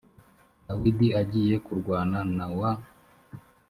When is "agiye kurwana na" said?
1.21-2.47